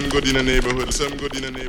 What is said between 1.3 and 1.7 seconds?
in the neighborhood,